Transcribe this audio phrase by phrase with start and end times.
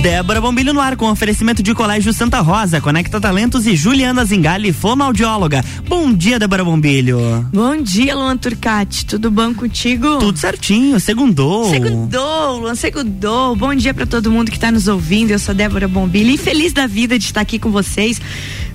[0.00, 4.72] Débora Bombilho no ar com oferecimento de Colégio Santa Rosa, Conecta Talentos e Juliana Zingali,
[4.72, 5.62] fonoaudióloga.
[5.86, 7.46] Bom dia, Débora Bombilho.
[7.52, 9.04] Bom dia, Luan Turcati.
[9.04, 10.18] Tudo bom contigo?
[10.18, 11.68] Tudo certinho, segundou.
[11.68, 13.54] Segundou, Luan, segundou.
[13.54, 15.32] Bom dia para todo mundo que está nos ouvindo.
[15.32, 18.18] Eu sou Débora Bombilho e feliz da vida de estar aqui com vocês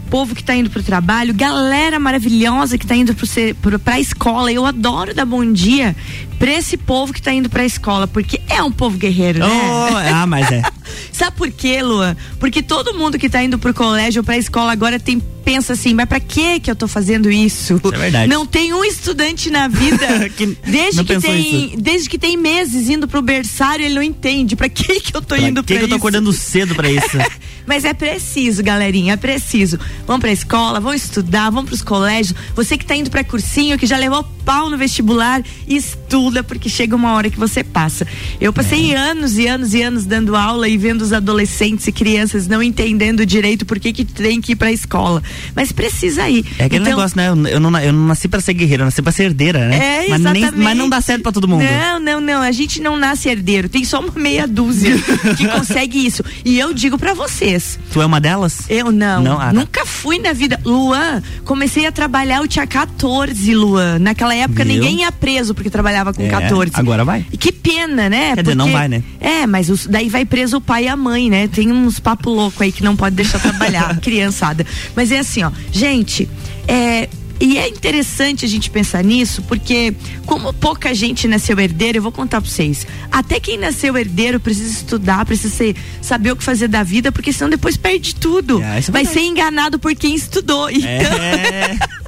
[0.10, 4.52] povo que está indo pro trabalho, galera maravilhosa que está indo pro, pra escola.
[4.52, 5.96] Eu adoro dar bom dia
[6.40, 9.46] pra esse povo que está indo pra escola, porque é um povo guerreiro, né?
[9.48, 10.62] Oh, ah, mas é.
[11.12, 12.16] Sabe por quê, Lua?
[12.40, 15.94] Porque todo mundo que está indo pro colégio ou pra escola agora tem pensa assim,
[15.94, 17.76] mas para que que eu tô fazendo isso?
[17.76, 18.28] isso é verdade.
[18.28, 21.78] Não tem um estudante na vida que desde que tem isso.
[21.78, 25.36] desde que tem meses indo pro berçário, ele não entende para que que eu tô
[25.36, 25.80] pra indo para isso.
[25.80, 27.18] que eu tô acordando cedo para isso?
[27.66, 29.80] mas é preciso, galerinha, é preciso.
[30.06, 32.38] Vamos pra escola, vamos estudar, vamos pros colégios.
[32.56, 36.96] Você que tá indo para cursinho, que já levou pau no vestibular, estuda porque chega
[36.96, 38.08] uma hora que você passa.
[38.40, 38.96] Eu passei é.
[38.96, 43.26] anos e anos e anos dando aula e vendo os adolescentes e crianças não entendendo
[43.26, 45.22] direito por que que tem que ir pra escola
[45.56, 46.46] mas precisa ir.
[46.60, 47.30] É aquele então, negócio, né?
[47.30, 50.06] Eu não, eu não nasci para ser guerreira, eu nasci para ser herdeira, né?
[50.06, 51.64] É, mas, nem, mas não dá certo para todo mundo.
[51.64, 52.42] Não, não, não.
[52.42, 53.70] A gente não nasce herdeiro.
[53.70, 54.96] Tem só uma meia dúzia
[55.38, 56.24] que consegue isso.
[56.44, 57.80] E eu digo para vocês.
[57.92, 58.70] Tu é uma delas?
[58.70, 59.24] Eu não.
[59.24, 59.54] não ah, tá.
[59.54, 60.60] nunca fui na vida.
[60.66, 64.00] Luan, comecei a trabalhar, eu tinha 14, Luan.
[64.00, 64.76] Naquela época Meu?
[64.76, 66.72] ninguém ia preso porque trabalhava com é, 14.
[66.74, 67.26] Agora vai.
[67.32, 68.36] E que pena, né?
[68.36, 69.04] Quer porque, dizer, não vai, né?
[69.20, 71.48] É, mas os, daí vai preso o pai e a mãe, né?
[71.48, 74.66] Tem uns papo louco aí que não pode deixar trabalhar, criançada.
[74.96, 75.52] Mas é assim, ó.
[75.72, 76.30] Gente,
[76.68, 79.94] é, e é interessante a gente pensar nisso, porque
[80.26, 82.88] como pouca gente nasceu herdeiro, eu vou contar pra vocês.
[83.12, 87.34] Até quem nasceu herdeiro precisa estudar, precisa ser, saber o que fazer da vida, porque
[87.34, 88.62] senão depois perde tudo.
[88.62, 90.70] É, vai ser enganado por quem estudou.
[90.70, 90.88] Então.
[90.88, 91.78] É.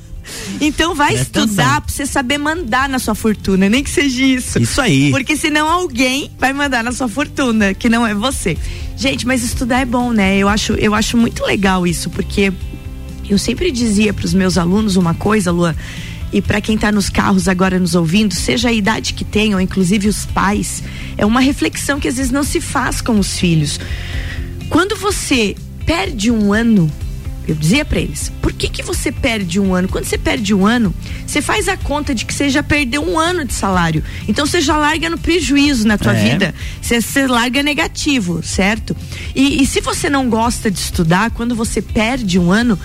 [0.60, 1.82] Então vai Presta estudar atenção.
[1.82, 4.60] pra você saber mandar na sua fortuna, nem que seja isso.
[4.60, 5.12] Isso aí.
[5.12, 8.58] Porque senão alguém vai mandar na sua fortuna, que não é você.
[8.96, 10.38] Gente, mas estudar é bom, né?
[10.38, 12.52] Eu acho, eu acho muito legal isso, porque
[13.30, 15.76] eu sempre dizia para os meus alunos uma coisa, Lua,
[16.32, 20.08] e para quem está nos carros agora nos ouvindo, seja a idade que tenham, inclusive
[20.08, 20.84] os pais,
[21.18, 23.80] é uma reflexão que às vezes não se faz com os filhos.
[24.70, 25.56] Quando você
[25.86, 26.92] perde um ano,
[27.48, 29.88] eu dizia para eles, por que que você perde um ano?
[29.88, 30.94] Quando você perde um ano,
[31.26, 34.04] você faz a conta de que você já perdeu um ano de salário.
[34.28, 36.30] Então você já larga no prejuízo na tua é.
[36.32, 36.56] vida.
[36.82, 38.96] Você, você, larga negativo, certo?
[39.34, 42.78] E, e se você não gosta de estudar, quando você perde um ano,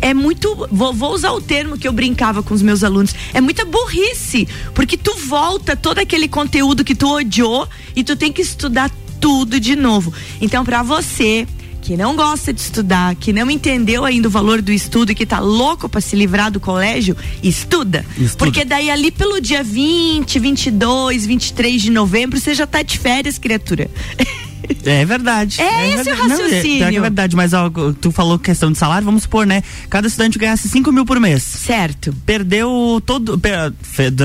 [0.00, 0.66] é muito.
[0.72, 3.14] Vou, vou, usar o termo que eu brincava com os meus alunos.
[3.32, 4.48] É muita burrice.
[4.74, 9.60] Porque tu volta todo aquele conteúdo que tu odiou e tu tem que estudar tudo
[9.60, 10.12] de novo.
[10.40, 11.46] Então, para você
[11.80, 15.26] que não gosta de estudar, que não entendeu ainda o valor do estudo e que
[15.26, 18.04] tá louco para se livrar do colégio, estuda.
[18.18, 18.36] estuda.
[18.36, 23.38] Porque daí ali pelo dia 20, 22, 23 de novembro, você já tá de férias,
[23.38, 23.90] criatura.
[24.84, 25.60] É verdade.
[25.60, 26.20] É, é esse verdade.
[26.20, 26.80] o raciocínio.
[26.80, 29.62] Não, é, é verdade, mas ó, tu falou questão de salário, vamos supor, né?
[29.88, 31.42] Cada estudante ganhasse 5 mil por mês.
[31.42, 32.14] Certo.
[32.24, 33.40] Perdeu todo.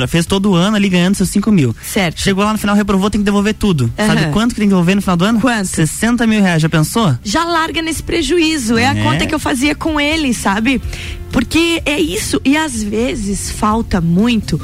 [0.07, 1.75] Fez todo o ano ali ganhando seus 5 mil.
[1.83, 2.21] Certo.
[2.21, 3.91] Chegou lá no final, reprovou, tem que devolver tudo.
[3.97, 4.07] Uhum.
[4.07, 5.41] Sabe quanto que tem que devolver no final do ano?
[5.41, 5.67] Quanto?
[5.67, 7.17] 60 mil reais, já pensou?
[7.23, 8.77] Já larga nesse prejuízo.
[8.77, 10.81] É, é a conta que eu fazia com ele, sabe?
[11.31, 12.39] Porque é isso.
[12.45, 14.59] E às vezes falta muito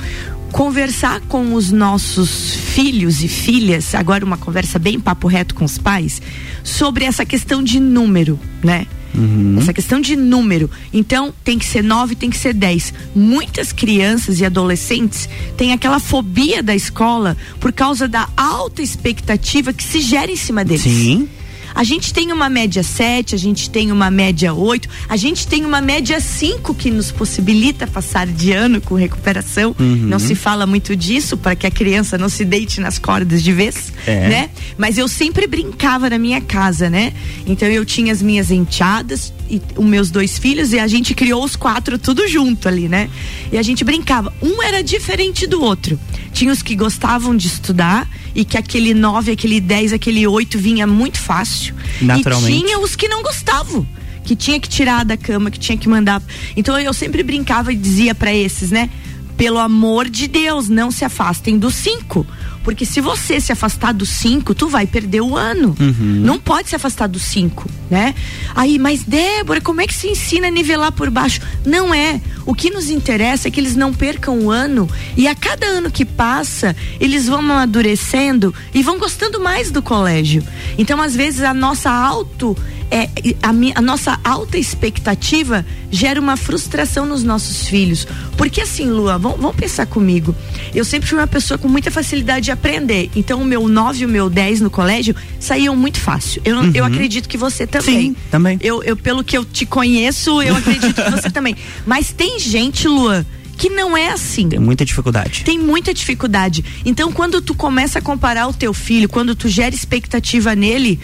[0.52, 5.78] conversar com os nossos filhos e filhas, agora uma conversa bem papo reto com os
[5.78, 6.22] pais,
[6.64, 8.86] sobre essa questão de número, né?
[9.14, 9.58] Uhum.
[9.58, 10.70] Essa questão de número.
[10.94, 12.94] Então, tem que ser nove, tem que ser dez.
[13.14, 19.84] Muitas crianças e adolescentes têm aquela fobia da escola por causa da alta expectativa que
[19.84, 20.84] se gera em cima deles.
[20.84, 21.28] Sim.
[21.74, 25.66] A gente tem uma média 7, a gente tem uma média 8, a gente tem
[25.66, 29.76] uma média 5 que nos possibilita passar de ano com recuperação.
[29.80, 29.96] Uhum.
[29.96, 33.54] Não se fala muito disso para que a criança não se deite nas cordas de
[33.54, 34.30] vez, é.
[34.30, 34.50] né?
[34.78, 37.14] Mas eu sempre brincava na minha casa, né?
[37.46, 41.44] Então eu tinha as minhas enteadas e os meus dois filhos e a gente criou
[41.44, 43.10] os quatro tudo junto ali, né?
[43.52, 44.34] E a gente brincava.
[44.42, 46.00] Um era diferente do outro.
[46.32, 50.88] Tinha os que gostavam de estudar e que aquele 9, aquele 10, aquele 8 vinha
[50.88, 51.76] muito fácil.
[52.02, 52.58] Naturalmente.
[52.58, 53.86] E tinha os que não gostavam
[54.24, 56.22] que tinha que tirar da cama, que tinha que mandar.
[56.56, 58.90] Então eu sempre brincava e dizia para esses, né?
[59.36, 62.26] Pelo amor de Deus, não se afastem dos cinco.
[62.64, 65.76] Porque se você se afastar dos cinco, tu vai perder o ano.
[65.80, 65.96] Uhum.
[66.00, 67.70] Não pode se afastar dos cinco.
[67.90, 68.16] né?
[68.56, 71.42] Aí, mas Débora, como é que se ensina a nivelar por baixo?
[71.66, 72.22] Não é.
[72.46, 75.92] O que nos interessa é que eles não percam o ano e a cada ano
[75.92, 80.44] que passa, eles vão amadurecendo e vão gostando mais do colégio.
[80.78, 82.56] Então, às vezes, a nossa auto
[82.92, 83.10] é,
[83.42, 88.08] a, minha, a, nossa alta expectativa gera uma frustração nos nossos filhos.
[88.38, 90.36] Porque assim, Lua, vamos, vamos, pensar comigo.
[90.74, 93.12] Eu sempre fui uma pessoa com muita facilidade de aprender.
[93.16, 96.42] Então, o meu 9 e o meu 10 no colégio saíam muito fácil.
[96.46, 96.72] Eu, uhum.
[96.74, 98.02] eu acredito que você também.
[98.02, 98.58] Sim, também.
[98.62, 101.56] Eu, eu, pelo que eu te conheço, eu acredito que você também.
[101.86, 103.26] Mas tem gente, Lua
[103.58, 104.50] que não é assim.
[104.50, 105.44] Tem muita dificuldade.
[105.44, 106.66] Tem muita dificuldade.
[106.84, 111.00] Então, quando tu começa a comparar o teu filho, quando tu gera expectativa nele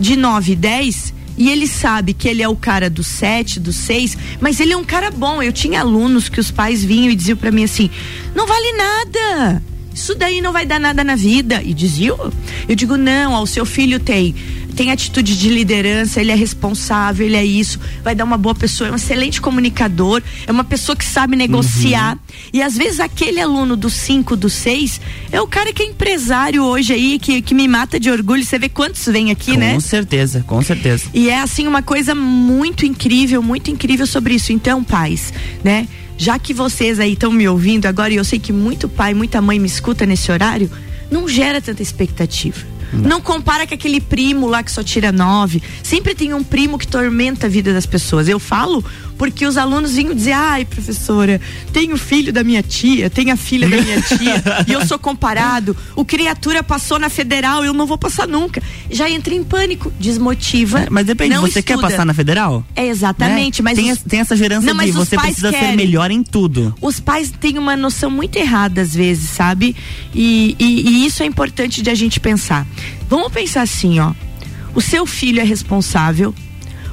[0.00, 3.72] de 9 e 10, e ele sabe que ele é o cara do 7, do
[3.72, 5.40] 6, mas ele é um cara bom.
[5.40, 7.88] Eu tinha alunos que os pais vinham e diziam para mim assim:
[8.34, 9.62] não vale nada.
[9.98, 11.62] Isso daí não vai dar nada na vida.
[11.62, 12.32] E diziam.
[12.68, 14.34] Eu digo: não, ó, o seu filho tem
[14.78, 18.88] tem atitude de liderança, ele é responsável, ele é isso, vai dar uma boa pessoa,
[18.88, 22.12] é um excelente comunicador, é uma pessoa que sabe negociar.
[22.12, 22.18] Uhum.
[22.52, 25.00] E às vezes aquele aluno do 5, do 6,
[25.32, 28.44] é o cara que é empresário hoje aí, que, que me mata de orgulho.
[28.44, 29.74] Você vê quantos vem aqui, com né?
[29.74, 31.06] Com certeza, com certeza.
[31.12, 34.52] E é assim uma coisa muito incrível, muito incrível sobre isso.
[34.52, 35.32] Então, pais,
[35.64, 35.88] né?
[36.18, 39.40] Já que vocês aí estão me ouvindo agora, e eu sei que muito pai, muita
[39.40, 40.68] mãe me escuta nesse horário,
[41.08, 43.08] não gera tanta expectativa não.
[43.08, 45.62] não compara com aquele primo lá que só tira nove.
[45.82, 48.28] Sempre tem um primo que tormenta a vida das pessoas.
[48.28, 48.84] Eu falo
[49.18, 51.40] porque os alunos vinham dizer: ai, professora,
[51.72, 54.98] tem o filho da minha tia, tem a filha da minha tia, e eu sou
[54.98, 55.76] comparado.
[55.96, 58.62] O criatura passou na federal, eu não vou passar nunca.
[58.90, 60.80] Já entrei em pânico, desmotiva.
[60.80, 61.62] É, mas depende, você estuda.
[61.62, 62.64] quer passar na federal?
[62.76, 63.60] É, exatamente.
[63.60, 63.64] Né?
[63.64, 63.98] Mas tem, os...
[63.98, 65.70] tem essa gerança não, de você precisa querem.
[65.70, 66.74] ser melhor em tudo.
[66.80, 69.74] Os pais têm uma noção muito errada às vezes, sabe?
[70.14, 72.66] E, e, e isso é importante de a gente pensar.
[73.08, 74.12] Vamos pensar assim, ó.
[74.74, 76.34] O seu filho é responsável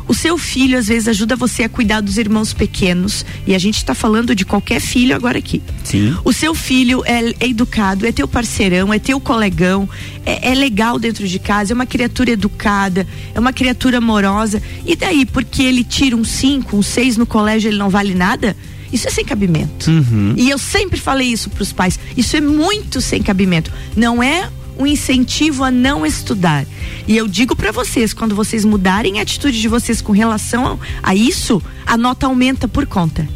[0.08, 3.78] o seu filho às vezes ajuda você a cuidar dos irmãos pequenos e a gente
[3.78, 5.62] está falando de qualquer filho agora aqui.
[5.84, 6.16] Sim.
[6.24, 9.90] O seu filho é, é educado, é teu parceirão, é teu colegão,
[10.26, 14.62] é, é, legal dentro de casa, é uma criatura educada, é uma criatura amorosa.
[14.86, 18.56] E daí, porque ele tira um 5, um 6 no colégio, ele não vale nada?
[18.94, 19.90] Isso é sem cabimento.
[19.90, 20.36] Uhum.
[20.38, 22.00] E eu sempre falei isso para os pais.
[22.16, 23.72] Isso é muito sem cabimento.
[23.96, 26.66] Não é um incentivo a não estudar.
[27.08, 31.16] E eu digo para vocês, quando vocês mudarem a atitude de vocês com relação a
[31.16, 33.28] isso, a nota aumenta por conta.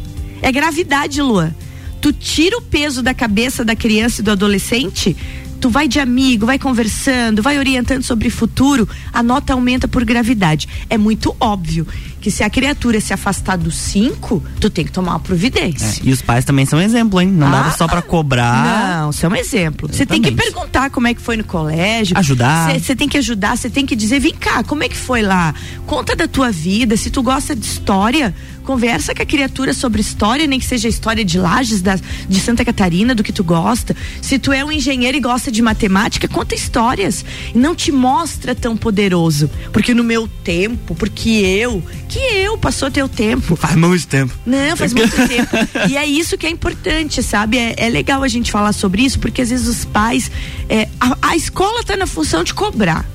[0.42, 1.54] É gravidade, Lua.
[2.00, 5.14] Tu tira o peso da cabeça da criança e do adolescente,
[5.60, 10.66] tu vai de amigo, vai conversando, vai orientando sobre futuro, a nota aumenta por gravidade.
[10.88, 11.86] É muito óbvio
[12.20, 16.02] que se a criatura se afastar dos cinco, tu tem que tomar uma providência.
[16.02, 17.28] É, e os pais também são exemplo, hein?
[17.28, 19.00] Não ah, dá só para cobrar.
[19.00, 19.88] Não, são exemplo.
[19.90, 22.16] Você tem que perguntar como é que foi no colégio.
[22.18, 22.78] Ajudar.
[22.78, 25.54] Você tem que ajudar, você tem que dizer, vem cá, como é que foi lá?
[25.86, 28.34] Conta da tua vida, se tu gosta de história,
[28.64, 31.96] conversa com a criatura sobre história, nem que seja história de Lages, da,
[32.28, 33.96] de Santa Catarina, do que tu gosta.
[34.20, 37.24] Se tu é um engenheiro e gosta de matemática, conta histórias.
[37.54, 39.50] Não te mostra tão poderoso.
[39.72, 43.54] Porque no meu tempo, porque eu, que eu, passou teu tempo.
[43.54, 44.34] Faz muito tempo.
[44.44, 45.50] Não, faz muito tempo.
[45.88, 47.56] E é isso que é importante, sabe?
[47.56, 50.30] É, é, legal a gente falar sobre isso, porque às vezes os pais.
[50.68, 53.08] É, a, a escola tá na função de cobrar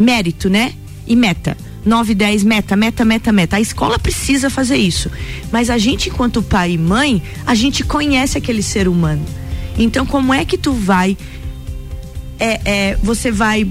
[0.00, 0.72] mérito, né?
[1.06, 1.56] E meta.
[1.84, 3.56] 9, 10, meta, meta, meta, meta.
[3.56, 5.10] A escola precisa fazer isso.
[5.50, 9.24] Mas a gente, enquanto pai e mãe, a gente conhece aquele ser humano.
[9.76, 11.16] Então, como é que tu vai.
[12.38, 13.68] É, é, você vai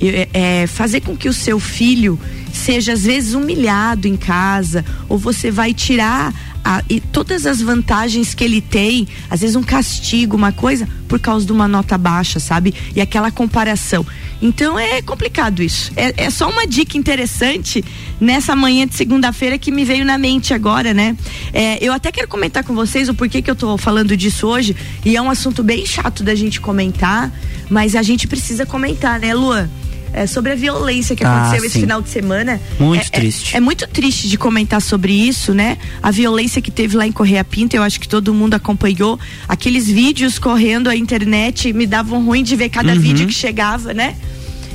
[0.00, 2.18] é, é fazer com que o seu filho
[2.56, 6.34] seja às vezes humilhado em casa, ou você vai tirar
[6.66, 11.20] a, e todas as vantagens que ele tem, às vezes um castigo, uma coisa, por
[11.20, 12.74] causa de uma nota baixa, sabe?
[12.94, 14.04] E aquela comparação.
[14.42, 15.92] Então é complicado isso.
[15.94, 17.84] É, é só uma dica interessante
[18.20, 21.16] nessa manhã de segunda-feira que me veio na mente agora, né?
[21.52, 24.74] É, eu até quero comentar com vocês o porquê que eu tô falando disso hoje,
[25.04, 27.32] e é um assunto bem chato da gente comentar,
[27.70, 29.70] mas a gente precisa comentar, né, Luan?
[30.12, 32.60] É, sobre a violência que ah, aconteceu esse final de semana.
[32.78, 33.54] Muito é, é triste.
[33.54, 35.76] É, é, muito triste de comentar sobre isso, né?
[36.02, 39.18] A violência que teve lá em Correia Pinta, eu acho que todo mundo acompanhou.
[39.48, 43.00] Aqueles vídeos correndo a internet me davam ruim de ver cada uhum.
[43.00, 44.16] vídeo que chegava, né?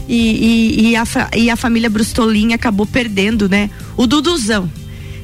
[0.07, 1.03] E, e, e, a,
[1.35, 3.69] e a família Brustolin acabou perdendo, né?
[3.95, 4.69] O Duduzão,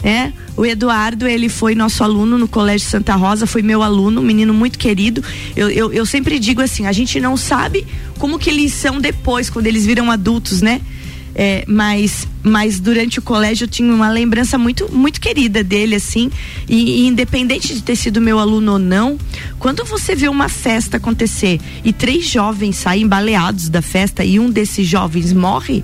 [0.03, 0.33] né?
[0.55, 4.53] O Eduardo, ele foi nosso aluno no Colégio Santa Rosa, foi meu aluno, um menino
[4.53, 5.23] muito querido.
[5.55, 7.85] Eu, eu, eu sempre digo assim, a gente não sabe
[8.17, 10.81] como que eles são depois, quando eles viram adultos, né?
[11.39, 16.31] É, mas, mas durante o colégio eu tinha uma lembrança muito, muito querida dele, assim.
[16.67, 19.19] E, e, independente de ter sido meu aluno ou não,
[19.59, 24.50] quando você vê uma festa acontecer e três jovens saem baleados da festa e um
[24.50, 25.83] desses jovens morre,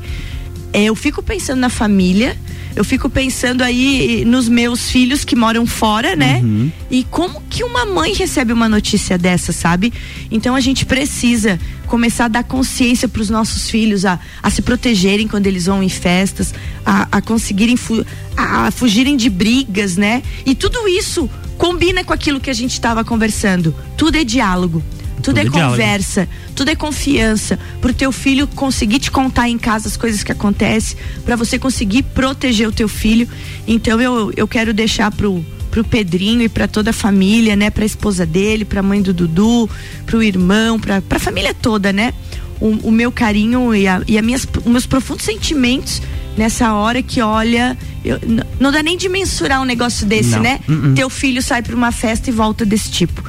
[0.73, 2.35] é, eu fico pensando na família,
[2.75, 6.41] eu fico pensando aí nos meus filhos que moram fora, né?
[6.43, 6.71] Uhum.
[6.89, 9.93] E como que uma mãe recebe uma notícia dessa, sabe?
[10.31, 14.63] Então a gente precisa começar a dar consciência para os nossos filhos a, a se
[14.63, 18.03] protegerem quando eles vão em festas, a, a conseguirem fu
[18.35, 20.23] a, a fugirem de brigas, né?
[20.43, 23.75] E tudo isso combina com aquilo que a gente estava conversando.
[23.95, 24.83] Tudo é diálogo.
[25.23, 29.95] Tudo, é conversa, tudo é confiança, pro teu filho conseguir te contar em casa as
[29.95, 33.27] coisas que acontecem, para você conseguir proteger o teu filho.
[33.65, 37.81] Então eu, eu quero deixar pro pro Pedrinho e para toda a família, né, para
[37.81, 39.67] a esposa dele, para a mãe do Dudu,
[40.05, 42.13] pro irmão, para a família toda, né?
[42.61, 45.99] O, o meu carinho e, a, e a minhas, os meus profundos sentimentos
[46.37, 47.75] nessa hora que olha,
[48.05, 48.19] eu,
[48.59, 50.41] não dá nem de mensurar um negócio desse, não.
[50.41, 50.59] né?
[50.69, 50.95] Uh -uh.
[50.95, 53.23] Teu filho sai para uma festa e volta desse tipo.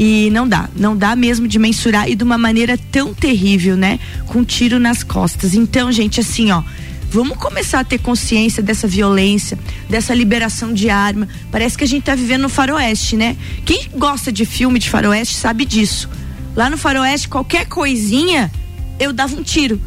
[0.00, 3.98] E não dá, não dá mesmo de mensurar e de uma maneira tão terrível, né?
[4.26, 5.54] Com um tiro nas costas.
[5.54, 6.62] Então, gente, assim, ó,
[7.10, 9.58] vamos começar a ter consciência dessa violência,
[9.90, 11.26] dessa liberação de arma.
[11.50, 13.36] Parece que a gente tá vivendo no faroeste, né?
[13.64, 16.08] Quem gosta de filme de faroeste sabe disso.
[16.54, 18.52] Lá no faroeste, qualquer coisinha,
[19.00, 19.80] eu dava um tiro.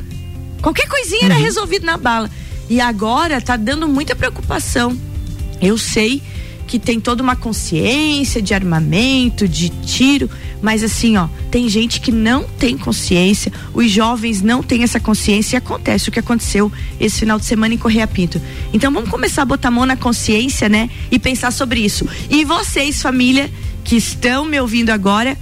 [0.61, 1.31] Qualquer coisinha uhum.
[1.31, 2.29] era resolvido na bala.
[2.69, 4.97] E agora tá dando muita preocupação.
[5.61, 6.21] Eu sei
[6.71, 10.29] que tem toda uma consciência de armamento, de tiro,
[10.61, 15.57] mas assim, ó, tem gente que não tem consciência, os jovens não têm essa consciência
[15.57, 18.41] e acontece o que aconteceu esse final de semana em Correia Pinto.
[18.71, 20.89] Então vamos começar a botar a mão na consciência, né?
[21.11, 22.07] E pensar sobre isso.
[22.29, 23.51] E vocês, família,
[23.83, 25.37] que estão me ouvindo agora,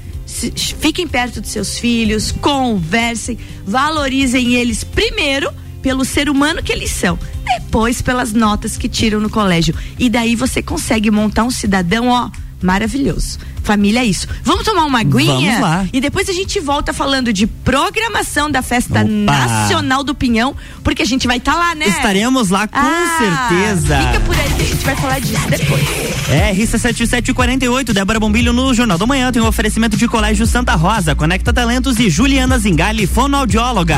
[0.79, 7.17] fiquem perto dos seus filhos, conversem, valorizem eles primeiro pelo ser humano que eles são,
[7.45, 9.75] depois pelas notas que tiram no colégio.
[9.97, 12.29] E daí você consegue montar um cidadão, ó,
[12.61, 13.39] maravilhoso.
[13.63, 14.27] Família é isso.
[14.43, 15.33] Vamos tomar uma aguinha?
[15.33, 15.87] Vamos lá.
[15.93, 19.05] E depois a gente volta falando de programação da Festa Opa.
[19.05, 21.87] Nacional do Pinhão, porque a gente vai estar tá lá, né?
[21.87, 23.97] Estaremos lá com ah, certeza.
[24.07, 25.83] Fica por aí que a gente vai falar disso depois.
[26.29, 30.75] É, Rissa 7748, Débora Bombilho no Jornal da Manhã tem um oferecimento de Colégio Santa
[30.75, 33.97] Rosa, Conecta Talentos e Juliana Zingali, fonoaudióloga.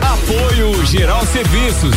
[0.00, 1.94] Apoio Geral Serviços.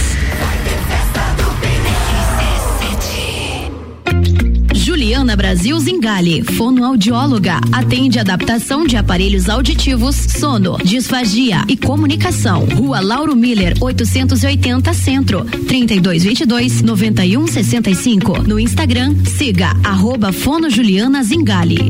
[4.73, 12.65] Juliana Brasil Zingale, fonoaudióloga, atende adaptação de aparelhos auditivos, sono, disfagia e comunicação.
[12.75, 18.41] Rua Lauro Miller, 880 Centro, 3222 9165.
[18.43, 21.89] No Instagram, siga arroba Fono Juliana Zingale.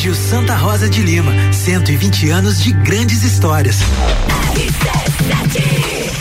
[0.00, 3.80] Colégio Santa Rosa de Lima, 120 anos de grandes histórias.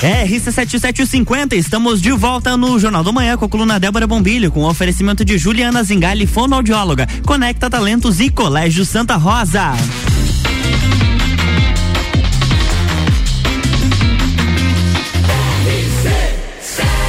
[0.04, 4.66] É, RC7750, estamos de volta no Jornal do Manhã com a coluna Débora Bombilho, com
[4.66, 9.72] oferecimento de Juliana Zingali, fonoaudióloga, Conecta Talentos e Colégio Santa Rosa.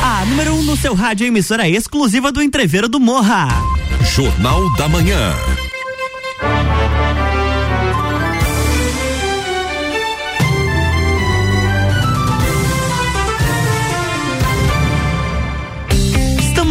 [0.05, 3.49] A número 1 um no seu rádio emissora exclusiva do Entreveiro do Morra.
[4.15, 5.35] Jornal da Manhã.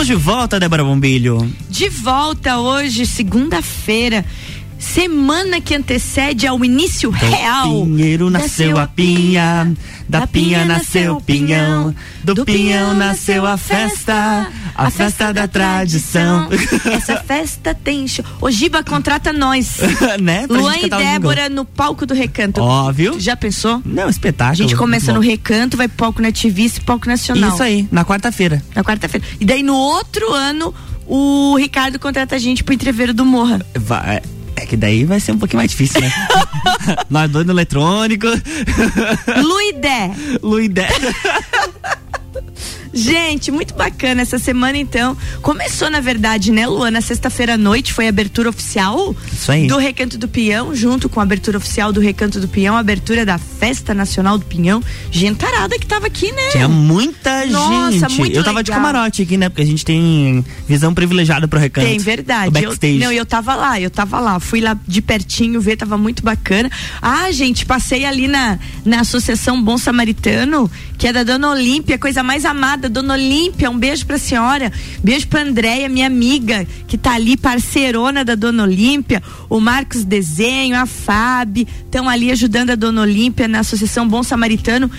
[0.10, 1.38] De volta, Débora Bombilho.
[1.70, 4.26] De volta hoje, segunda-feira.
[4.80, 7.70] Semana que antecede ao início real.
[7.86, 9.72] Pinheiro nasceu a pinha,
[10.08, 11.94] da pinha nasceu o pinhão,
[12.24, 16.48] do pinhão nasceu a festa, a festa da tradição.
[16.92, 18.24] Essa festa tem show.
[18.42, 19.78] O Giba contrata nós.
[20.20, 20.48] né?
[20.48, 20.90] Pra Luan e.
[20.90, 22.62] Débora no palco do recanto.
[22.62, 23.20] Óbvio.
[23.20, 23.82] Já pensou?
[23.86, 24.56] Não, A espetáculo.
[24.56, 27.54] gente começa no recanto, vai pro palco nativício e palco nacional.
[27.54, 28.64] Isso aí, na quarta-feira.
[28.74, 29.26] Na quarta-feira.
[29.40, 30.74] E daí no outro ano,
[31.06, 33.60] o Ricardo contrata a gente pro entreveiro do Morra.
[33.76, 34.22] Vai-
[34.60, 36.12] É que daí vai ser um pouquinho mais difícil, né?
[37.10, 38.28] Nós dois no eletrônico.
[39.42, 40.12] Luidé.
[40.44, 40.88] Luidé.
[42.94, 45.16] Gente, muito bacana essa semana então.
[45.42, 47.02] Começou, na verdade, né, Luana?
[47.02, 49.68] Sexta-feira à noite foi a abertura oficial Isso aí.
[49.68, 53.26] do Recanto do Pinhão, junto com a abertura oficial do Recanto do Pinhão, a abertura
[53.26, 54.82] da Festa Nacional do Pinhão.
[55.12, 56.50] Gentarada que tava aqui, né?
[56.52, 58.18] Tinha muita Nossa, gente.
[58.18, 58.86] muito eu tava de legal.
[58.86, 59.50] camarote aqui, né?
[59.50, 61.88] Porque a gente tem visão privilegiada pro recanto.
[61.88, 62.52] Tem, verdade.
[62.52, 62.96] Backstage.
[62.96, 64.40] Eu, não, eu tava lá, eu tava lá.
[64.40, 66.70] Fui lá de pertinho ver, tava muito bacana.
[67.02, 72.24] Ah, gente, passei ali na, na Associação Bom Samaritano, que é da Dona Olímpia, coisa
[72.24, 72.79] mais amada.
[72.88, 74.72] Dona Olímpia, um beijo pra senhora.
[75.04, 79.22] Beijo pra Andréia, minha amiga, que tá ali, parceirona da Dona Olímpia.
[79.50, 84.90] O Marcos Desenho, a Fábio, estão ali ajudando a Dona Olímpia na Associação Bom Samaritano.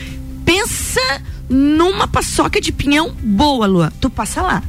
[0.44, 3.92] Pensa numa paçoca de pinhão boa, Lua.
[4.00, 4.62] Tu passa lá.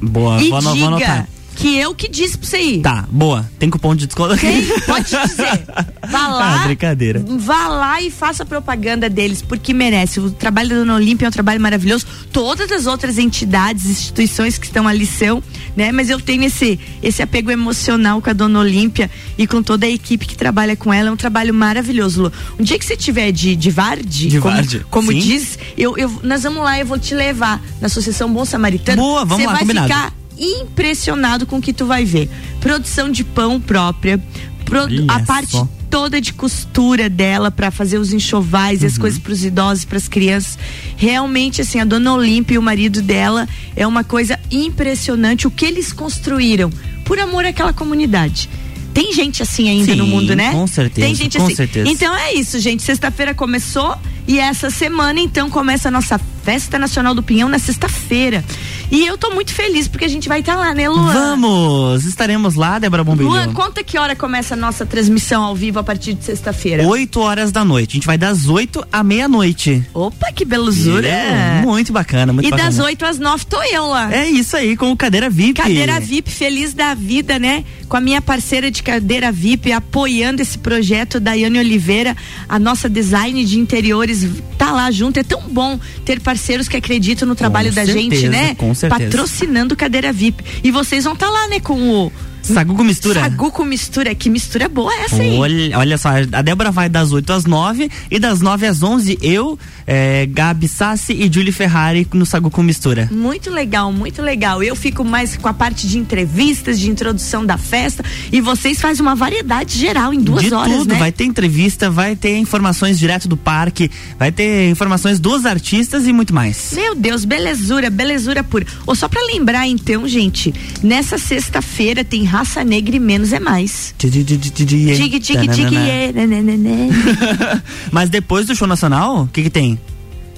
[0.00, 1.28] Boa, E vou, vou diga anotar.
[1.54, 2.80] Que eu que disse pra você ir.
[2.82, 3.48] Tá, boa.
[3.58, 4.46] Tem cupom de desconto aqui.
[4.46, 4.80] Tem?
[4.80, 5.64] Pode dizer.
[6.08, 6.62] Vá lá.
[6.62, 7.24] Ah, brincadeira.
[7.38, 10.20] Vá lá e faça propaganda deles, porque merece.
[10.20, 12.06] O trabalho da Dona Olímpia é um trabalho maravilhoso.
[12.32, 15.42] Todas as outras entidades, instituições que estão ali são,
[15.76, 15.92] né?
[15.92, 19.88] Mas eu tenho esse, esse apego emocional com a Dona Olímpia e com toda a
[19.88, 21.08] equipe que trabalha com ela.
[21.08, 22.32] É um trabalho maravilhoso, Lu.
[22.58, 25.18] Um dia que você tiver de, de Varde, De como, Varde, como sim.
[25.18, 29.00] diz, eu, eu, nós vamos lá, eu vou te levar na Associação Bom Samaritano.
[29.00, 29.88] Boa, vamos lá, vai combinado.
[29.88, 32.28] ficar impressionado com o que tu vai ver.
[32.60, 34.20] Produção de pão própria,
[34.64, 35.68] pro- a parte só.
[35.90, 39.98] toda de costura dela para fazer os enxovais e as coisas para os idosos, para
[39.98, 40.58] as crianças.
[40.96, 45.64] Realmente assim, a dona Olímpia e o marido dela é uma coisa impressionante o que
[45.66, 46.70] eles construíram
[47.04, 48.48] por amor àquela comunidade.
[48.94, 50.52] Tem gente assim ainda Sim, no mundo, né?
[50.52, 51.54] com certeza, Tem gente com assim.
[51.54, 51.88] certeza.
[51.88, 52.82] Então é isso, gente.
[52.82, 53.96] Sexta-feira começou
[54.28, 58.44] e essa semana então começa a nossa Festa Nacional do Pinhão na sexta-feira.
[58.90, 61.12] E eu tô muito feliz porque a gente vai estar lá, né, Luan?
[61.12, 62.04] Vamos!
[62.04, 63.30] Estaremos lá, Débora Bombilho.
[63.30, 66.86] Luan, conta que hora começa a nossa transmissão ao vivo a partir de sexta-feira.
[66.86, 67.92] 8 horas da noite.
[67.92, 69.82] A gente vai das 8 à meia-noite.
[69.94, 71.08] Opa, que belezura!
[71.08, 72.70] É, Muito bacana, muito e bacana.
[72.70, 74.12] das 8 às 9 tô eu lá.
[74.12, 75.54] É isso aí, com o Cadeira VIP.
[75.54, 77.64] Cadeira VIP, feliz da vida, né?
[77.88, 82.16] Com a minha parceira de cadeira VIP, apoiando esse projeto, Daiane Oliveira,
[82.48, 84.26] a nossa design de interiores,
[84.64, 85.18] tá lá junto.
[85.18, 88.54] É tão bom ter parceiros que acreditam no trabalho da gente, certeza, né?
[88.54, 89.10] com certeza.
[89.10, 90.44] Patrocinando cadeira VIP.
[90.62, 92.12] E vocês vão estar lá, né, com o
[92.42, 93.20] Sagu com mistura.
[93.20, 94.14] Sagu com mistura.
[94.14, 95.38] Que mistura boa essa aí.
[95.38, 99.18] Olha, olha só, a Débora vai das 8 às 9 e das 9 às 11
[99.22, 103.08] eu, é, Gabi Sassi e Julie Ferrari no Sagu com mistura.
[103.12, 104.62] Muito legal, muito legal.
[104.62, 108.04] Eu fico mais com a parte de entrevistas, de introdução da festa.
[108.30, 110.98] E vocês fazem uma variedade geral em duas de horas, tudo, né?
[110.98, 116.12] vai ter entrevista, vai ter informações direto do parque, vai ter informações dos artistas e
[116.12, 116.72] muito mais.
[116.74, 118.66] Meu Deus, belezura, belezura pura.
[118.86, 120.52] Ou só pra lembrar então, gente,
[120.82, 123.94] nessa sexta-feira tem Raça Negra e Menos é Mais.
[123.98, 126.88] Tig, tig, tig, é, né, né, né.
[127.92, 129.78] Mas depois do show nacional, o que que tem?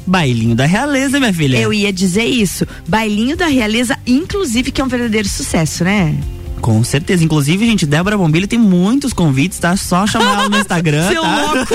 [0.05, 1.57] Bailinho da Realeza, minha filha.
[1.57, 2.67] Eu ia dizer isso.
[2.89, 6.19] Bailinho da Realeza, inclusive, que é um verdadeiro sucesso, né?
[6.61, 7.23] Com certeza.
[7.23, 9.77] Inclusive, gente, Débora Bombilho tem muitos convites, tá?
[9.77, 11.43] Só chamar ela no Instagram, Seu tá?
[11.43, 11.75] louco!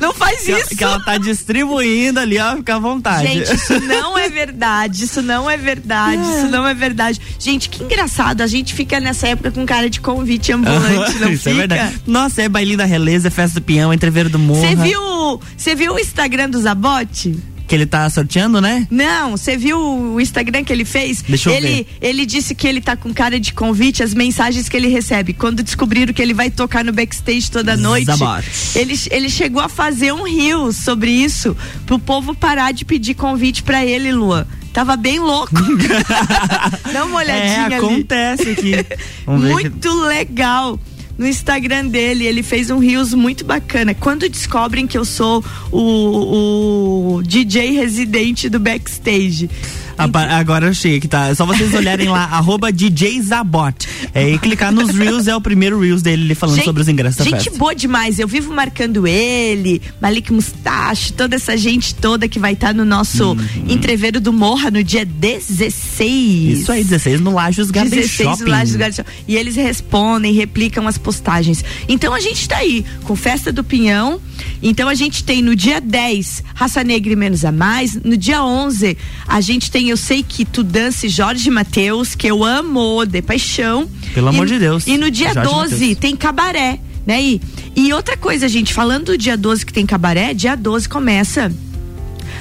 [0.00, 0.76] Não faz Que, isso!
[0.76, 3.26] que ela tá distribuindo ali, ó, fica à vontade.
[3.26, 7.20] Gente, isso não é verdade, isso não é verdade, isso não é verdade.
[7.38, 11.44] Gente, que engraçado, a gente fica nessa época com cara de convite ambulante, não Isso
[11.44, 11.50] fica?
[11.50, 12.00] é verdade.
[12.06, 14.60] Nossa, é bailinho da Releza, é festa do peão, entreveiro do morro.
[14.60, 17.38] Você viu, você viu o Instagram do Zabote?
[17.70, 18.84] Que ele tá sorteando, né?
[18.90, 21.22] Não, você viu o Instagram que ele fez?
[21.22, 21.86] Deixa eu ele, ver.
[22.00, 25.32] ele disse que ele tá com cara de convite, as mensagens que ele recebe.
[25.32, 28.10] Quando descobriram que ele vai tocar no backstage toda noite,
[28.74, 31.56] ele, ele chegou a fazer um rio sobre isso,
[31.86, 34.48] pro povo parar de pedir convite pra ele, Lua.
[34.72, 35.52] Tava bem louco.
[36.92, 37.74] Dá uma olhadinha É, ali.
[37.74, 38.72] acontece aqui.
[38.76, 40.78] Ver que- Muito legal.
[41.20, 43.92] No Instagram dele, ele fez um Rios muito bacana.
[43.92, 49.50] Quando descobrem que eu sou o, o DJ residente do backstage.
[50.04, 51.28] Agora eu achei que tá.
[51.28, 53.86] É só vocês olharem lá, arroba DJ Zabot.
[54.14, 57.18] É, e clicar nos Reels, é o primeiro Reels dele falando gente, sobre os ingressos
[57.18, 57.58] da gente festa.
[57.58, 58.18] boa demais.
[58.18, 62.84] Eu vivo marcando ele, Malik Mustache, toda essa gente toda que vai estar tá no
[62.84, 63.38] nosso uhum.
[63.68, 66.60] entreveiro do Morra no dia 16.
[66.60, 68.44] Isso aí, 16 no Lajos Garden 16 Shopping.
[68.44, 69.10] No Lajos Garden Shopping.
[69.28, 71.64] E eles respondem, replicam as postagens.
[71.88, 74.20] Então a gente tá aí com Festa do Pinhão.
[74.62, 77.94] Então a gente tem no dia 10 Raça Negra e Menos a Mais.
[77.94, 82.44] No dia 11 a gente tem Eu Sei Que Tu Dance Jorge Mateus, que eu
[82.44, 83.88] amo de paixão.
[84.14, 84.86] Pelo e, amor de Deus.
[84.86, 85.98] E no dia Jorge 12 Mateus.
[85.98, 87.22] tem Cabaré, né?
[87.22, 87.40] E,
[87.74, 91.52] e outra coisa, gente, falando do dia 12 que tem Cabaré, dia 12 começa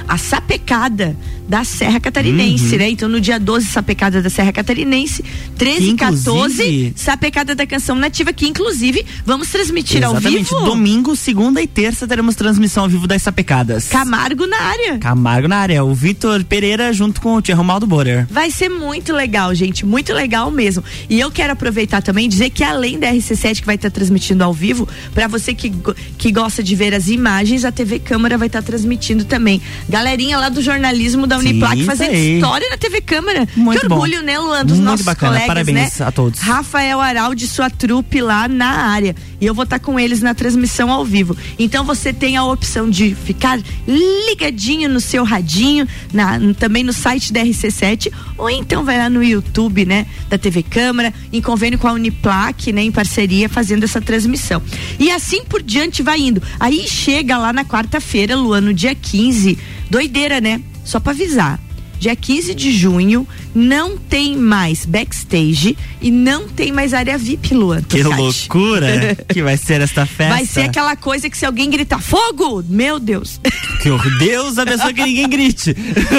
[0.08, 1.16] a sapecada
[1.50, 2.78] da Serra Catarinense, uhum.
[2.78, 2.90] né?
[2.92, 5.26] Então no dia 12, sapecada da Serra Catarinense,
[5.58, 10.54] 13 e 14, sapecada da canção nativa, que inclusive vamos transmitir Exatamente.
[10.54, 10.70] ao vivo.
[10.70, 13.88] Domingo, segunda e terça teremos transmissão ao vivo das sapecadas.
[13.88, 15.00] Camargo na área.
[15.00, 15.84] Camargo na área.
[15.84, 18.28] O Vitor Pereira junto com o Tia Romaldo Borer.
[18.30, 19.84] Vai ser muito legal, gente.
[19.88, 20.84] Muito legal mesmo.
[21.10, 24.44] E eu quero aproveitar também e dizer que além da RC7 que vai estar transmitindo
[24.44, 25.74] ao vivo, para você que,
[26.16, 29.60] que gosta de ver as imagens, a TV Câmara vai estar transmitindo também.
[29.90, 33.48] Galerinha lá do jornalismo da Uniplac fazendo história na TV Câmara.
[33.56, 34.26] Muito que orgulho, bom.
[34.26, 35.32] né, Luan, dos Muito nossos bacana.
[35.32, 36.06] colegas, Parabéns né?
[36.06, 36.40] a todos.
[36.40, 39.16] Rafael Araldi, sua trupe lá na área.
[39.42, 41.36] E eu vou estar tá com eles na transmissão ao vivo.
[41.58, 47.32] Então você tem a opção de ficar ligadinho no seu radinho, na, também no site
[47.32, 51.88] da RC7, ou então vai lá no YouTube, né, da TV Câmara, em convênio com
[51.88, 54.62] a Uniplac, né, em parceria, fazendo essa transmissão.
[55.00, 56.42] E assim por diante vai indo.
[56.60, 59.58] Aí chega lá na quarta-feira, Luan, no dia 15,
[59.90, 60.62] doideira, né?
[60.90, 61.60] Só para avisar
[62.00, 67.82] dia 15 de junho, não tem mais backstage e não tem mais área VIP, Luan.
[67.84, 70.34] Que loucura que vai ser esta festa.
[70.34, 73.40] Vai ser aquela coisa que se alguém gritar fogo, meu Deus.
[73.84, 75.76] Que Deus abençoe que ninguém grite.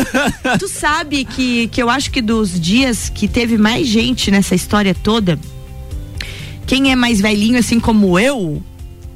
[0.61, 4.95] tu sabe que, que eu acho que dos dias que teve mais gente nessa história
[4.95, 5.37] toda,
[6.65, 8.63] quem é mais velhinho assim como eu,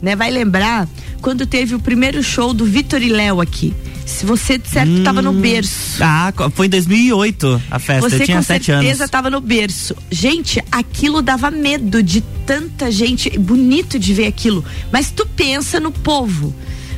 [0.01, 0.88] né, vai lembrar
[1.25, 3.73] quando teve o primeiro show do Vitor e Léo aqui.
[4.05, 5.97] Se você de certo estava hum, no berço.
[6.05, 8.11] Ah, foi em 2008 a festa.
[8.11, 9.97] Você eu tinha com sete certeza estava no berço.
[10.11, 13.31] Gente, aquilo dava medo de tanta gente.
[13.39, 14.63] Bonito de ver aquilo.
[14.93, 16.55] Mas tu pensa no povo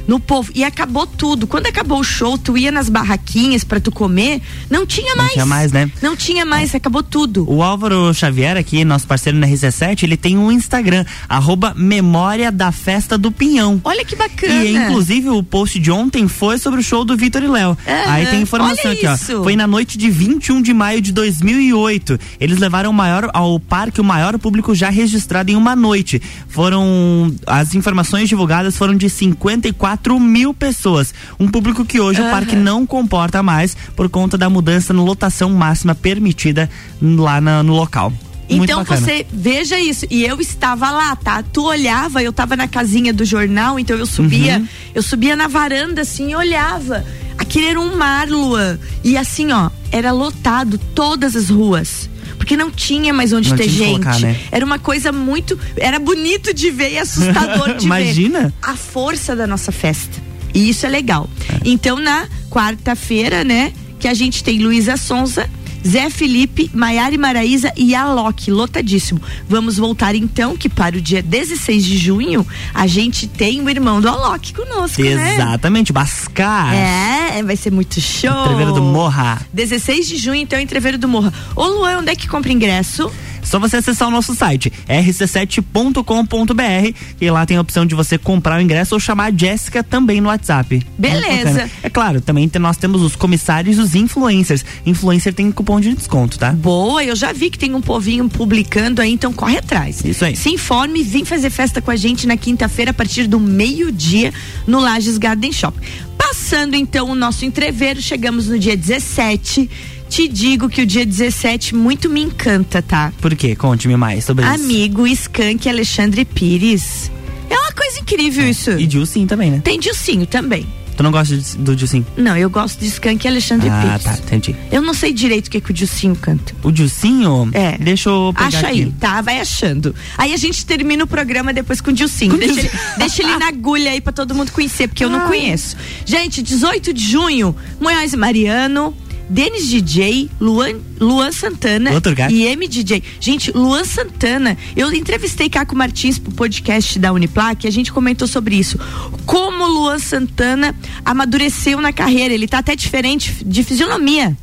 [0.07, 0.51] no povo.
[0.55, 1.47] E acabou tudo.
[1.47, 4.40] Quando acabou o show, tu ia nas barraquinhas para tu comer,
[4.71, 5.29] não tinha mais.
[5.29, 5.90] Não tinha mais, né?
[6.03, 6.77] Não tinha mais, é.
[6.77, 7.51] acabou tudo.
[7.51, 12.71] O Álvaro Xavier aqui, nosso parceiro na RC7, ele tem um Instagram, arroba Memória da
[12.73, 13.81] Festa do Pinhão.
[13.85, 14.64] Olha que bacana.
[14.64, 17.71] E inclusive o post de ontem foi sobre o show do Vitor e Léo.
[17.71, 18.11] Uhum.
[18.11, 19.40] Aí tem informação Olha aqui, isso.
[19.40, 19.42] ó.
[19.42, 22.19] Foi na noite de 21 de maio de 2008.
[22.40, 26.21] Eles levaram maior, ao parque o maior público já registrado em uma noite.
[26.49, 31.15] Foram as informações divulgadas foram de 54 4 mil pessoas.
[31.41, 32.29] Um público que hoje uhum.
[32.29, 36.69] o parque não comporta mais por conta da mudança na lotação máxima permitida
[37.01, 38.13] lá na, no local.
[38.49, 40.07] então você veja isso.
[40.11, 41.43] E eu estava lá, tá?
[41.43, 44.69] Tu olhava, eu estava na casinha do jornal, então eu subia, uhum.
[44.95, 47.05] eu subia na varanda assim e olhava.
[47.39, 48.79] Aquilo era um mar, Luan.
[49.03, 52.09] E assim, ó, era lotado todas as ruas
[52.47, 54.05] porque não tinha mais onde não ter gente.
[54.05, 54.37] Colocar, né?
[54.53, 55.59] Era uma coisa muito.
[55.77, 58.43] Era bonito de ver e assustador de Imagina.
[58.43, 58.53] ver.
[58.63, 60.23] A força da nossa festa.
[60.55, 61.29] E isso é legal.
[61.53, 61.59] É.
[61.65, 65.51] Então, na quarta-feira, né, que a gente tem Luísa Sonza
[65.87, 69.20] Zé Felipe, Maiara Maraíza e Alok, lotadíssimo.
[69.49, 74.01] Vamos voltar então que para o dia 16 de junho a gente tem o irmão
[74.01, 75.35] do Alok conosco, né?
[75.35, 75.94] Exatamente, né?
[75.94, 76.75] Bascar.
[76.75, 78.31] É, vai ser muito show.
[78.42, 79.40] Entreveiro do Morra.
[79.53, 81.33] 16 de junho então Entreveiro do Morra.
[81.55, 83.11] Ô Luan, onde é que compra ingresso?
[83.47, 88.59] Só você acessar o nosso site, rc7.com.br, e lá tem a opção de você comprar
[88.59, 90.85] o ingresso ou chamar a Jéssica também no WhatsApp.
[90.99, 91.71] Beleza.
[91.83, 94.65] É claro, também nós temos os comissários e os influencers.
[94.85, 96.53] Influencer tem cupom de desconto, tá?
[96.53, 100.05] Boa, eu já vi que tem um povinho publicando aí, então corre atrás.
[100.05, 100.35] Isso aí.
[100.35, 104.33] Se informe, vem fazer festa com a gente na quinta-feira a partir do meio-dia
[104.67, 105.79] no Lages Garden Shop.
[106.19, 109.71] Passando então o nosso entreveiro, chegamos no dia 17
[110.09, 113.12] te digo que o dia 17 muito me encanta, tá?
[113.21, 113.55] Por quê?
[113.57, 114.75] Conte-me mais sobre Amigo, isso.
[114.75, 117.11] Amigo, Skank Alexandre Pires.
[117.49, 118.51] É uma coisa incrível é.
[118.51, 118.71] isso.
[118.73, 119.61] E Dilcinho também, né?
[119.62, 120.66] Tem Dilcinho também.
[120.97, 122.07] Tu não gosta de, do Dilcinho?
[122.16, 124.07] Não, eu gosto de Skank e Alexandre ah, Pires.
[124.07, 124.57] Ah, tá, entendi.
[124.73, 126.55] Eu não sei direito o que, que o Dilcinho canta.
[126.62, 127.51] O Dilcinho?
[127.53, 127.77] É.
[127.77, 128.83] Deixa eu pegar Acha aqui.
[128.85, 129.21] aí, tá?
[129.21, 129.95] Vai achando.
[130.16, 132.38] Aí a gente termina o programa depois com o Dilcinho.
[132.38, 135.77] deixa, ele, deixa ele na agulha aí pra todo mundo conhecer, porque eu não conheço.
[136.07, 138.97] Gente, 18 de junho, Munhoz e Mariano.
[139.29, 141.91] Denis DJ, Luan, Luan Santana
[142.31, 143.03] e MDJ.
[143.21, 148.29] Gente, Luan Santana, eu entrevistei Caco Martins pro podcast da Uniplac e a gente comentou
[148.29, 148.79] sobre isso.
[149.25, 154.37] Como Luan Santana amadureceu na carreira, ele tá até diferente de fisionomia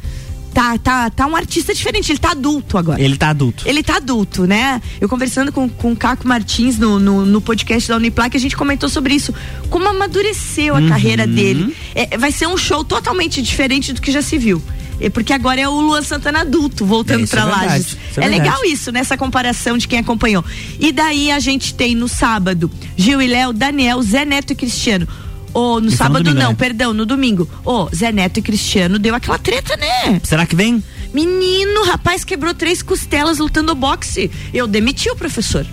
[0.53, 3.01] tá, tá, tá um artista diferente, ele tá adulto agora.
[3.01, 3.63] Ele tá adulto.
[3.67, 4.81] Ele tá adulto, né?
[5.01, 8.55] Eu conversando com, com o Caco Martins no, no, no podcast da Uniplac, a gente
[8.55, 9.33] comentou sobre isso.
[9.69, 10.89] Como amadureceu a uhum.
[10.89, 11.75] carreira dele.
[11.95, 14.61] É, vai ser um show totalmente diferente do que já se viu.
[14.99, 17.97] É porque agora é o Luan Santana adulto voltando é, para é Lages.
[18.15, 20.45] É, é legal isso, nessa comparação de quem acompanhou.
[20.79, 25.07] E daí a gente tem no sábado Gil e Léo, Daniel, Zé Neto e Cristiano.
[25.53, 26.55] Ou no sábado domingo, não, né?
[26.55, 27.47] perdão, no domingo.
[27.63, 30.19] Ô, Zé Neto e Cristiano deu aquela treta, né?
[30.23, 30.83] Será que vem?
[31.13, 34.31] Menino, rapaz quebrou três costelas lutando boxe.
[34.51, 35.63] Eu demiti o professor.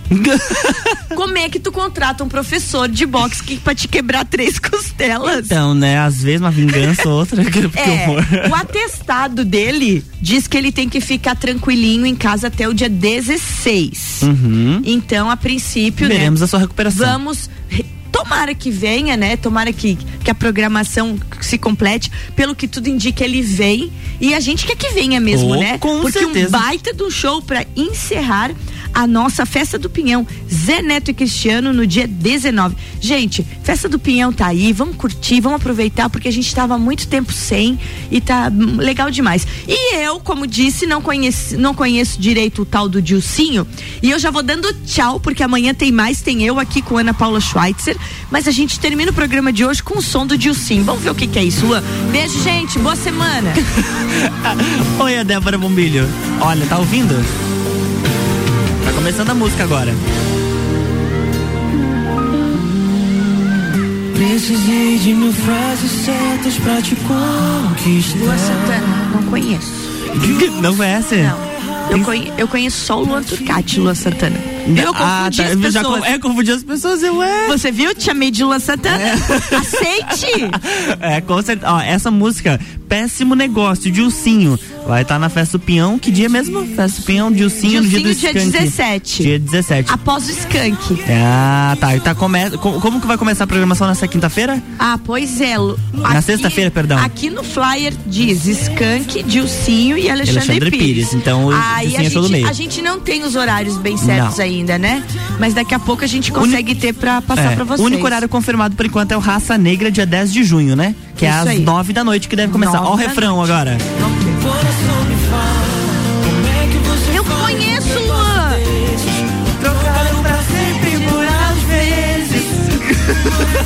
[1.15, 5.47] Como é que tu contrata um professor de boxe que, pra te quebrar três costelas?
[5.47, 5.97] Então, né?
[5.97, 7.41] Às vezes uma vingança, outra.
[7.51, 12.67] Que, é, o atestado dele diz que ele tem que ficar tranquilinho em casa até
[12.67, 14.21] o dia 16.
[14.23, 14.81] Uhum.
[14.85, 17.05] Então, a princípio, né, Veremos né, a sua recuperação.
[17.05, 17.49] Vamos
[18.31, 19.35] tomara que venha, né?
[19.35, 22.09] Tomara que, que a programação se complete.
[22.33, 23.91] Pelo que tudo indica, ele vem.
[24.21, 25.79] E a gente quer que venha mesmo, oh, né?
[25.79, 26.47] Com Porque certeza.
[26.47, 28.51] um baita do show para encerrar
[28.93, 32.75] a nossa Festa do Pinhão, Zé Neto e Cristiano, no dia 19.
[32.99, 37.07] Gente, Festa do Pinhão tá aí, vamos curtir, vamos aproveitar, porque a gente tava muito
[37.07, 37.79] tempo sem
[38.11, 39.47] e tá legal demais.
[39.67, 43.65] E eu, como disse, não conheço, não conheço direito o tal do Dilcinho,
[44.03, 47.13] e eu já vou dando tchau, porque amanhã tem mais, tem eu aqui com Ana
[47.13, 47.97] Paula Schweitzer,
[48.29, 50.83] mas a gente termina o programa de hoje com o som do Dilcinho.
[50.83, 51.81] Vamos ver o que, que é isso, Luan.
[52.11, 53.53] Beijo, gente, boa semana.
[54.99, 56.07] Oi, a Débora Bombilho.
[56.41, 57.15] Olha, tá ouvindo?
[58.85, 59.93] Tá começando a música agora.
[64.15, 68.19] Precisei de mil frases certas pra te conquistar.
[68.19, 69.91] Lua Santana, não conheço.
[70.61, 71.15] Não conhece?
[71.15, 71.51] Não.
[71.89, 74.50] Eu, conhe, eu conheço só o Luan Turcati, Luan Santana.
[74.67, 75.43] Eu ah, confundi tá.
[75.43, 76.03] as pessoas.
[76.03, 77.47] Já, é, confundi as pessoas, eu é.
[77.47, 77.93] Você viu?
[77.95, 79.01] Te chamei de Luan Santana.
[79.01, 79.13] É.
[79.55, 80.51] Aceite!
[80.99, 81.71] É, com certeza.
[81.71, 84.59] Ó, essa música, Péssimo Negócio, de Ursinho.
[84.87, 85.97] Vai estar tá na Festa do Pinhão.
[85.97, 86.65] Que dia mesmo?
[86.75, 89.23] Festa do Pinhão de Ursinho, no dia do dia 17.
[89.23, 89.91] Dia 17.
[89.91, 91.03] Após o Skank.
[91.09, 91.95] Ah, tá.
[91.95, 92.49] E tá come...
[92.57, 94.61] Como que vai começar a programação nessa quinta-feira?
[94.79, 95.55] Ah, pois é.
[95.93, 96.97] Na sexta-feira, perdão.
[96.97, 100.85] Aqui no flyer diz Skank, Dilcinho e Alexandre, Alexandre Pires.
[100.85, 101.13] Pires.
[101.13, 104.37] Então, o Aí a é todo gente, a gente não tem os horários bem certos
[104.37, 104.45] não.
[104.45, 105.03] ainda, né?
[105.39, 106.79] Mas daqui a pouco a gente consegue Uni...
[106.79, 107.79] ter pra passar é, pra vocês.
[107.79, 110.95] O único horário confirmado por enquanto é o Raça Negra, dia 10 de junho, né?
[111.15, 111.59] Que Isso é às aí.
[111.59, 112.81] 9 da noite que deve começar.
[112.81, 113.51] Ó o refrão noite.
[113.51, 113.77] agora.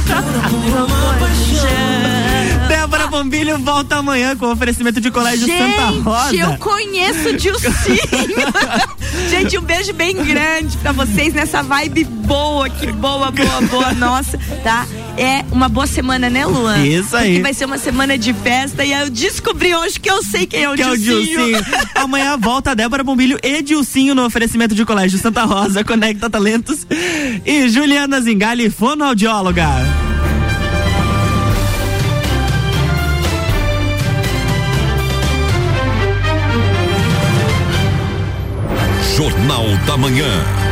[2.68, 6.36] Débora Bombilho volta amanhã com oferecimento de colégio Gente, Santa Rosa.
[6.36, 7.70] eu conheço o Dilcinho.
[9.30, 14.38] Gente, um beijo bem grande pra vocês nessa vibe boa, que boa, boa, boa nossa,
[14.64, 14.86] tá?
[15.18, 16.86] É uma boa semana, né, Luan?
[16.86, 17.30] Isso aí.
[17.30, 20.64] Porque vai ser uma semana de festa e eu descobri hoje que eu sei quem
[20.64, 21.40] é o que Dilcinho.
[21.40, 21.66] É o Dilcinho.
[21.96, 26.86] Amanhã volta a Débora Bombilho e Dilcinho no oferecimento de Colégio Santa Rosa, Conecta Talentos
[27.46, 29.66] e Juliana Zingali, fonoaudióloga.
[39.16, 40.65] Jornal da Manhã.